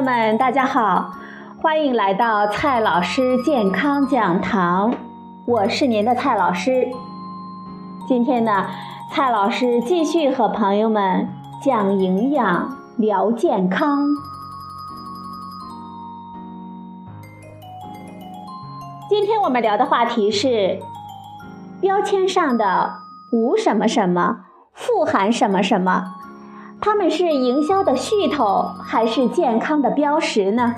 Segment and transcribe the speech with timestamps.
[0.00, 1.12] 友们大家好，
[1.60, 4.94] 欢迎来到蔡老师健康讲堂，
[5.44, 6.88] 我是您的蔡老师。
[8.08, 8.64] 今天呢，
[9.12, 11.28] 蔡老师继续和朋友们
[11.62, 14.06] 讲营养、聊健康。
[19.10, 20.80] 今天我们聊的话题是
[21.78, 22.94] 标签上的
[23.32, 26.19] 无什么什么、富含什么什么。
[26.80, 30.74] 他们是营销的噱头，还是健康的标识呢？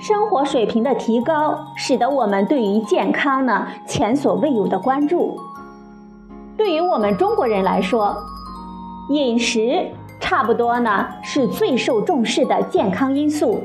[0.00, 5.38] 生活水平的提高，使得我们对于健康呢前所未有的关注。
[6.56, 8.16] 对于我们中国人来说，
[9.10, 13.60] 饮食差不多呢是最受重视的健康因素，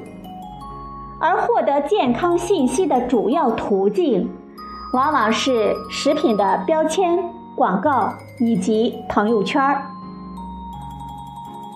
[1.20, 4.30] 而获得健康信息的主要途径，
[4.94, 7.18] 往往是食品的标签、
[7.56, 9.90] 广告以及朋友圈儿。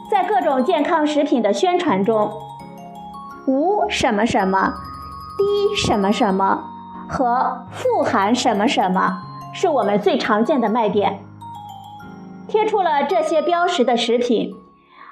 [0.10, 2.32] 在各种健康食品的宣传中，
[3.46, 4.74] 无什么什么、
[5.38, 6.64] 低什么什么
[7.10, 9.18] 和富含什么什么
[9.54, 11.20] 是我们最常见的卖点。
[12.48, 14.56] 贴出了这些标识的食品，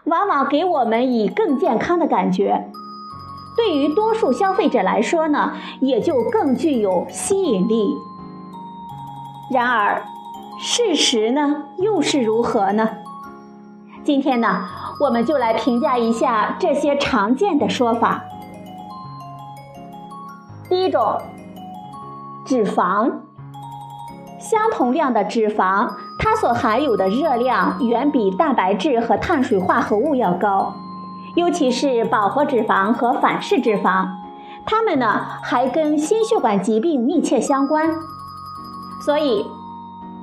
[0.06, 2.72] 往往给我们以更健康的感觉。
[3.58, 7.94] 对于多数消费者来说呢，也就更具有吸引力。
[9.52, 10.04] 然而，
[10.60, 12.90] 事实呢又是如何呢？
[14.04, 14.68] 今天呢？
[15.00, 18.24] 我们就来评价一下这些常见的说法。
[20.70, 21.18] 第一种，
[22.46, 23.12] 脂肪，
[24.40, 30.74] 相同量的脂肪，它所含有的热量远比蛋白质和碳水化合物要高，
[31.36, 34.08] 尤其是饱和脂肪和反式脂肪，
[34.66, 37.94] 它们呢还跟心血管疾病密切相关，
[39.06, 39.46] 所以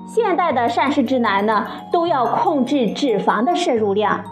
[0.06, 4.24] 现代的膳食指南呢都要控制脂肪的摄入量。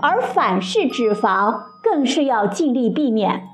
[0.00, 3.48] 而反式脂肪更是要尽力避免，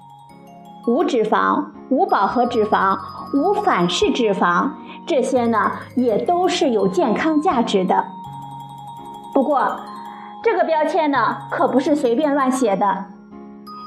[0.87, 2.99] 无脂肪、无饱和脂肪、
[3.32, 4.71] 无反式脂肪，
[5.06, 8.04] 这些呢也都是有健康价值的。
[9.33, 9.78] 不过，
[10.43, 13.06] 这个标签呢可不是随便乱写的。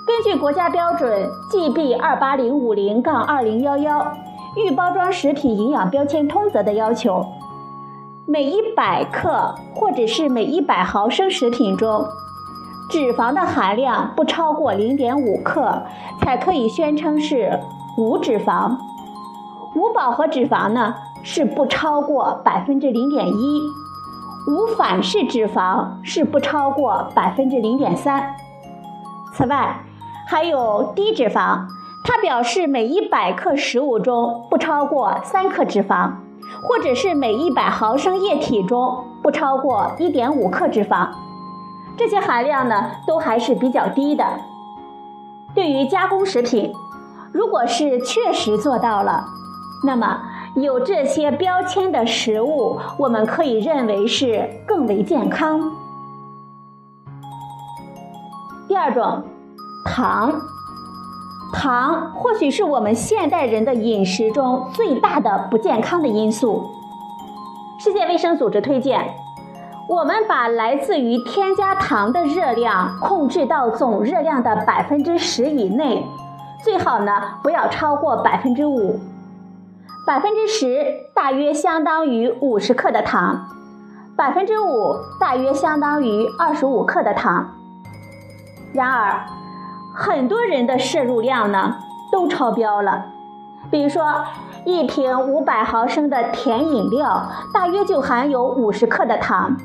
[0.07, 4.11] 根据国家标准 GB 二八零五零杠二零幺幺
[4.55, 7.25] 预包装食品营养标签通则的要求，
[8.25, 12.03] 每一百克或者是每一百毫升食品中。
[12.89, 15.83] 脂肪的含量不超过零点五克，
[16.21, 17.59] 才可以宣称是
[17.97, 18.77] 无脂肪。
[19.75, 23.61] 无饱和脂肪呢是不超过百分之零点一，
[24.47, 28.35] 无反式脂肪是不超过百分之零点三。
[29.33, 29.83] 此外，
[30.25, 31.65] 还有低脂肪，
[32.05, 36.11] 它表示每一百克食物中不超过三克脂肪，
[36.63, 41.09] 或者是每一百毫升液体中不超过一点五克脂肪。
[41.97, 44.23] 这些含量呢，都还是比较低的。
[45.55, 46.71] 对于加工食品，
[47.31, 49.25] 如果是确实做到了，
[49.83, 50.21] 那么
[50.55, 55.71] 有这些标签的食物，我们可以认为是更为健康。
[58.67, 59.23] 第二种，
[59.85, 60.39] 糖，
[61.53, 66.69] 糖或许是我们现代人的饮食中最大的不健康的因素。
[67.79, 69.15] 世界卫生组织推荐。
[69.89, 76.05] 我们把来自于添加糖的热量控制到总热量的百分之十以内，
[76.61, 78.99] 最好呢不要超过百分之五。
[80.05, 83.47] 百分之十大约相当于五十克的糖，
[84.17, 87.49] 百分之五大约相当于二十五克的糖。
[88.73, 89.25] 然而，
[89.95, 91.77] 很多人的摄入量呢
[92.11, 93.05] 都超标了，
[93.71, 94.25] 比如说
[94.65, 99.55] 一瓶五百毫升的甜饮料，大约就含有五十克的糖。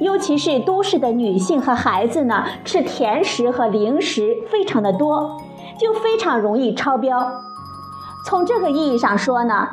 [0.00, 5.36] 尤其是都市的女性和孩子呢，吃甜食和零食非常的多，
[5.78, 7.42] 就非常容易超标。
[8.24, 9.68] 从这个意义上说呢，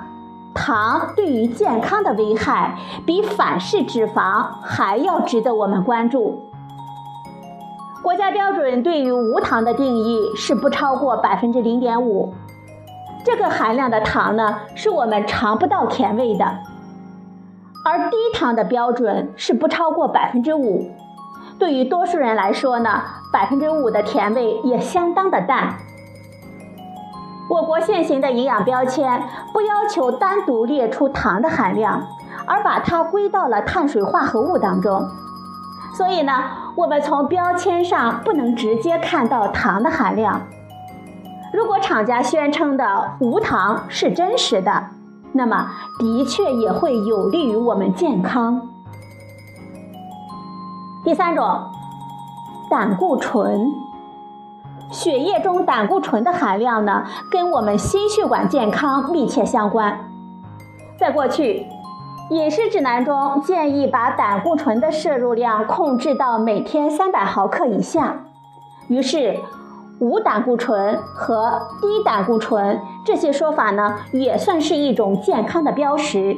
[0.54, 6.42] 糖对于健康的危害比反式脂肪还要值得我们关注。
[8.02, 12.34] 国家标准对于无糖的定义是不超过百分之零点五，
[13.24, 16.46] 这个含量的糖呢，是我们尝不到甜味的。
[17.88, 20.90] 而低糖的标准是不超过百分之五，
[21.60, 25.76] 对于多数人来说呢，百分之五的甜味也相当的淡。
[27.48, 29.22] 我国现行的营养标签
[29.54, 32.02] 不要求单独列出糖的含量，
[32.48, 35.08] 而把它归到了碳水化合物当中，
[35.96, 36.34] 所以呢，
[36.76, 40.42] 我们从标签上不能直接看到糖的含量。
[41.54, 44.86] 如果厂家宣称的无糖是真实的。
[45.38, 48.70] 那么，的确也会有利于我们健康。
[51.04, 51.60] 第三种，
[52.70, 53.70] 胆固醇，
[54.90, 60.10] 血液中胆固醇的含量呢，跟我们心血管健康密切相关。
[60.98, 61.68] 在过去，
[62.30, 68.24] 饮食指南中建议把胆固醇的摄入量控制到每天三百毫克以下。
[68.88, 69.38] 于是，
[70.00, 76.38] 无胆固醇和低胆固醇这些说法呢，也算是一种健康的标识。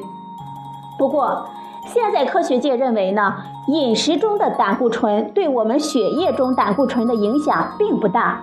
[0.98, 1.48] 不过，
[1.86, 3.36] 现在科学界认为呢，
[3.68, 8.42] 饮食中的胆固醇对我们血液中胆固醇的影响并不大，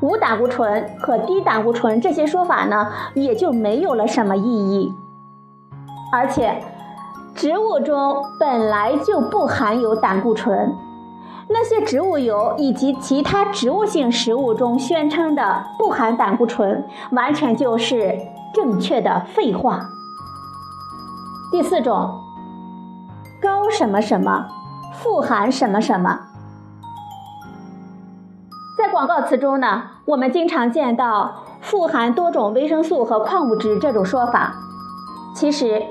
[0.00, 4.92] 无胆固醇和低胆固醇这些说法呢，也就没有了什么意义。
[6.12, 6.62] 而且，
[7.34, 10.74] 植物中本来就不含有胆固醇，
[11.52, 18.18] 那些植物油以及其他植物性食物中宣称的不含胆固醇，完全就是
[18.54, 19.88] 正确的废话。
[21.50, 22.20] 第四种，
[23.40, 24.46] 高什么什么，
[24.94, 26.18] 富含什么什么，
[28.78, 34.54] 在广告词中呢，我们经常见到富含多种维生素和矿物质这种说法，
[35.34, 35.82] 其实。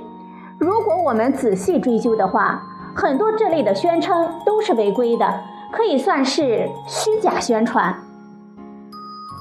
[0.59, 2.61] 如果我们仔细追究的话，
[2.93, 7.95] 很多这类的宣称都是违规的，可以算是虚假宣传。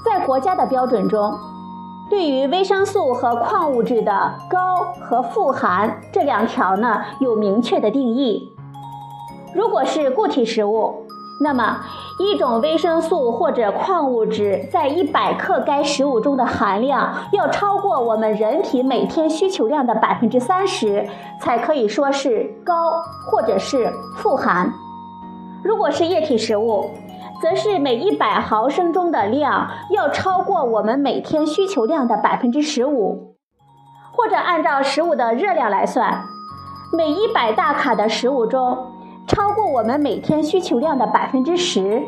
[0.04, 1.34] 在国家的标准中，
[2.08, 8.52] 对于维生素和矿物质的高和富含这两条呢，有明确的定义。
[9.54, 11.06] 如果是固体食物，
[11.42, 11.80] 那么，
[12.18, 21.08] 一种维生素或者矿物质在一百克该食物中的含量要超过我们人体每天需求量的百分之三十，
[21.40, 24.72] 才可以说是高或者是富含。
[25.62, 26.90] 如果是液体食物，
[27.42, 33.36] 则是每一百毫升中的量要超过我们每天需求量的百分之十五，
[34.12, 36.22] 或者按照食物的热量来算，
[36.96, 38.86] 每一百大卡的食物中。
[39.26, 42.02] 超过我们每天需求量的百分之十，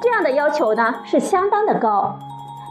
[0.00, 2.16] 这样的要求呢是相当的高。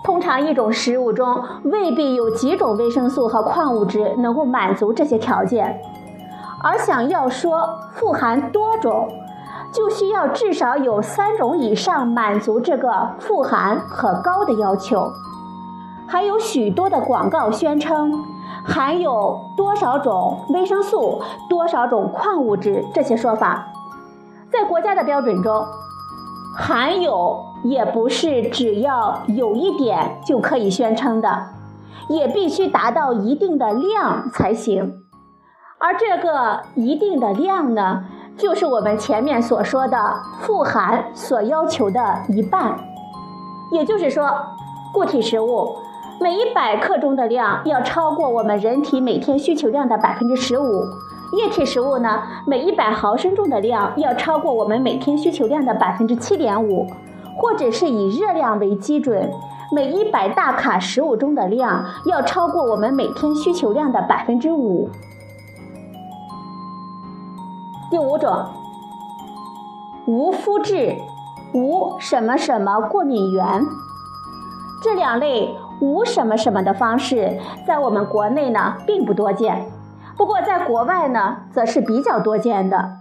[0.04, 5.80] 通常一种食物中未必有几种维生素和矿物质能够满足这些条件，
[6.63, 9.07] 而想要说富含多种，
[9.75, 15.12] 就需要至少有三种以上满足这个富含和高的要求。
[16.07, 18.24] 还有许多的广告宣称。
[18.68, 23.68] 含有多少种维生素、多少种矿物质这些说法，
[24.51, 25.63] 在国家的标准中，
[26.57, 31.50] 含有也不是只要有一点就可以宣称的，
[32.10, 35.04] 也必须达到一定的量才行。
[35.78, 38.06] 而这个一定的量呢，
[38.38, 39.98] 就是我们前面所说的
[40.42, 42.78] 富含所要求的一半。
[43.72, 44.30] 也就是说，
[44.94, 45.76] 固体食物。
[46.18, 50.86] 每一百克中的量要超过我们人体每天需求量的百分之十五，
[51.34, 56.88] 液体食物呢，每一百毫升中的量要超过我们每天需求量的百分之七点五，
[57.38, 59.30] 或者是以热量为基准，
[59.74, 64.90] 每一百大卡食物中的量要超过我们每天需求量的百分之五。
[67.89, 68.45] 第五种，
[70.07, 70.95] 无麸质，
[71.54, 73.65] 无什么什么过敏源，
[74.83, 75.56] 这两类。
[75.81, 77.37] 无什么什么的方式，
[77.68, 79.69] 在我们国内呢并不多见，
[80.15, 82.92] 不过在国外呢则是比较多见的。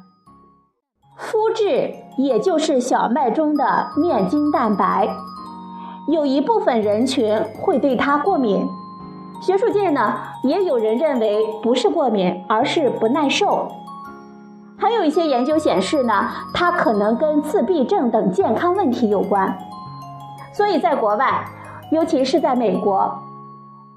[1.16, 5.08] 麸质也就是小麦中的面筋蛋白，
[6.08, 8.66] 有一部分人群会对它过敏。
[9.40, 13.68] 学术界呢也有人认为不是过敏，而是不耐受。
[14.84, 19.56] 还有一些研究显示呢，它可能跟自闭症等健康问题有关。
[20.52, 21.42] 所以在国外。
[21.90, 23.22] 尤其是在美国，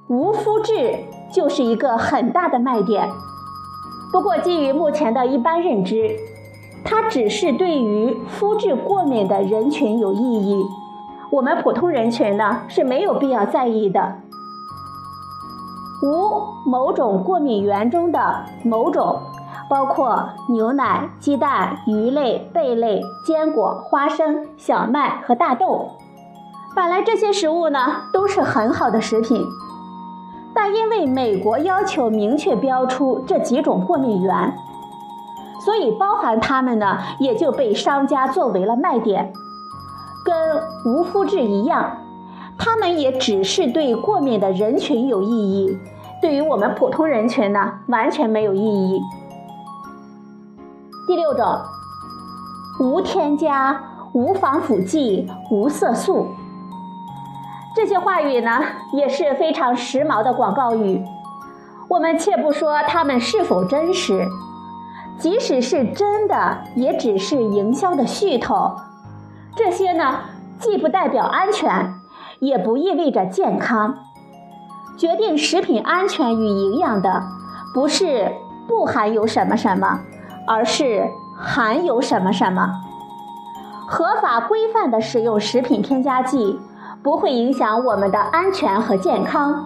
[0.08, 0.94] 无麸质
[1.32, 3.10] 就是一个很大的卖点。
[4.12, 6.12] 不过，基于目前的一般认知，
[6.84, 10.63] 它只是对于麸质过敏的人群有意义。
[11.32, 14.20] 我们普通人群呢是没有必要在意的。
[16.03, 19.17] 无某种过敏源中的某种，
[19.70, 25.90] 包括牛奶、鸡蛋、鱼类、贝类、坚果、花生、小麦和大豆。
[26.76, 27.80] 本来这些食物呢
[28.14, 29.44] 都是很好的食品，
[30.54, 34.54] 但因为美国要求明确标出这几种过敏源，
[35.66, 39.34] 所以包含它们呢也就被商家作为了卖点。
[40.24, 41.98] 跟无麸质一样，
[42.58, 45.78] 它们也只是对过敏的人群有意义，
[46.22, 49.02] 对于我们普通人群呢完全没有意义。
[51.08, 51.62] 第六种，
[52.82, 56.28] 无添加、无防腐剂、无色素。
[57.74, 58.62] 这些话语呢
[58.92, 61.02] 也是非常时髦的广告语，
[61.88, 64.28] 我们且不说它们是否真实，
[65.18, 68.76] 即使是真的，也只是营销的噱头。
[69.56, 70.20] 这些呢
[70.60, 71.94] 既不代表安全，
[72.40, 74.00] 也不意味着健康。
[74.98, 77.24] 决定食品安全与营养的，
[77.74, 78.34] 不是
[78.68, 80.02] 不含有什么什么，
[80.48, 82.68] 而是含有什么什么。
[83.86, 86.60] 合法规范的使用食品添加剂，
[87.04, 89.63] 不会影响我们的安全和健康，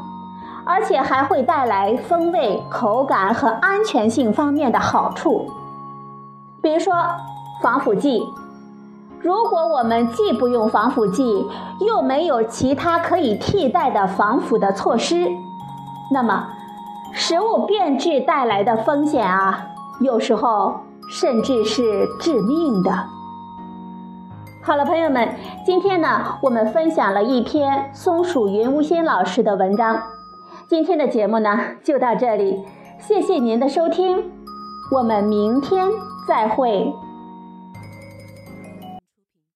[0.66, 5.50] 而且还会带来风味、口感和安全性方面的好处。
[6.62, 6.94] 比如说
[7.62, 8.24] 防腐剂。
[9.24, 11.48] 如果我们既不用防腐剂，
[11.80, 15.30] 又没有其他可以替代的防腐的措施，
[16.12, 16.48] 那么
[17.12, 19.68] 食物变质带来的风险啊，
[20.02, 20.74] 有时候
[21.10, 22.92] 甚至是致命的。
[24.64, 30.02] 好了，朋友们，今天呢，我们分享了一篇松鼠云无心老师的文章。
[30.68, 32.64] 今天的节目呢，就到这里，
[33.00, 34.32] 谢谢您的收听，
[34.92, 35.88] 我们明天
[36.28, 36.94] 再会。